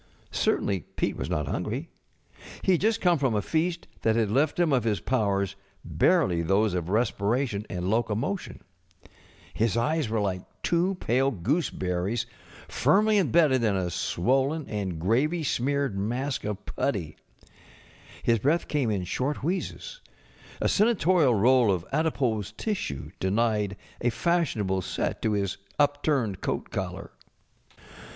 Certainly 0.31 0.79
Pete 0.95 1.15
w^as 1.15 1.29
not 1.29 1.47
hungry. 1.47 1.91
He 2.63 2.71
had 2.71 2.81
just 2.81 3.01
come 3.01 3.19
from 3.19 3.35
a 3.35 3.41
feast 3.43 3.87
that 4.01 4.15
had 4.15 4.31
left 4.31 4.59
him 4.59 4.73
of 4.73 4.83
his 4.83 4.99
powders 4.99 5.55
barely 5.85 6.41
those 6.41 6.73
of 6.73 6.89
respiration 6.89 7.67
and 7.69 7.87
locomotion. 7.87 8.63
His 9.53 9.77
eyes 9.77 10.09
were 10.09 10.19
like 10.19 10.41
tw^o 10.63 10.99
pale 10.99 11.29
gooseberries 11.29 12.25
firmly 12.67 13.19
imbedded 13.19 13.63
in 13.63 13.75
a 13.75 13.89
swol┬¼ 13.91 14.49
len 14.49 14.65
and 14.67 14.97
gravy 14.97 15.43
smeared 15.43 15.95
mask 15.95 16.45
of 16.45 16.65
putty. 16.65 17.15
His 18.23 18.39
breath 18.39 18.67
came 18.67 18.89
in 18.89 19.03
short 19.03 19.43
wheezes; 19.43 20.01
a 20.59 20.67
senatorial 20.67 21.35
roll 21.35 21.71
of 21.71 21.85
adipose 21.93 22.53
tissue 22.53 23.11
denied 23.19 23.77
a 24.01 24.09
fashionable 24.09 24.81
set 24.81 25.21
to 25.21 25.33
his 25.33 25.59
upturned 25.77 26.41
coat 26.41 26.71
collar. 26.71 27.11